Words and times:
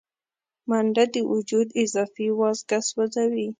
منډه 0.69 1.03
د 1.13 1.15
وجود 1.31 1.67
اضافي 1.83 2.27
وازګه 2.39 2.79
سوځوي 2.89 3.47